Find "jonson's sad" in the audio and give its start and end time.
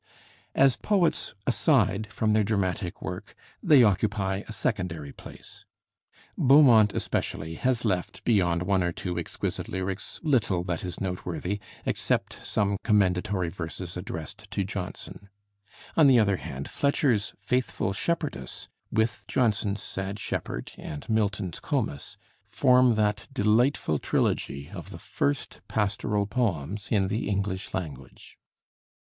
19.27-20.17